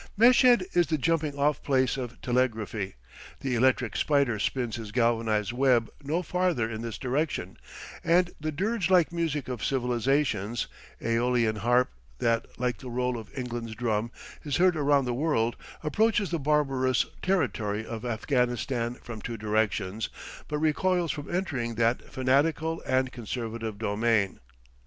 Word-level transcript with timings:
Meshed 0.17 0.63
is 0.73 0.87
"the 0.87 0.97
jumping 0.97 1.37
off 1.37 1.61
place" 1.61 1.95
of 1.95 2.19
telegraphy; 2.23 2.95
the 3.41 3.53
electric 3.53 3.95
spider 3.95 4.39
spins 4.39 4.75
his 4.75 4.91
galvanized 4.91 5.51
web 5.53 5.91
no 6.01 6.23
farther 6.23 6.67
in 6.67 6.81
this 6.81 6.97
direction, 6.97 7.55
and 8.03 8.31
the 8.39 8.51
dirge 8.51 8.89
like 8.89 9.11
music 9.13 9.47
of 9.47 9.63
civilization's 9.63 10.65
AEolian 11.03 11.57
harp, 11.57 11.91
that, 12.17 12.47
like 12.59 12.79
the 12.79 12.89
roll 12.89 13.15
of 13.15 13.29
England's 13.37 13.75
drum, 13.75 14.09
is 14.43 14.57
heard 14.57 14.75
around 14.75 15.05
the 15.05 15.13
world, 15.13 15.55
approaches 15.83 16.31
the 16.31 16.39
barbarous 16.39 17.05
territory 17.21 17.85
of 17.85 18.03
Afghanistan 18.03 18.95
from 18.95 19.21
two 19.21 19.37
directions, 19.37 20.09
but 20.47 20.57
recoils 20.57 21.11
from 21.11 21.29
entering 21.31 21.75
that 21.75 22.01
fanatical 22.11 22.81
and 22.87 23.11
conservative 23.11 23.77
domain. 23.77 24.39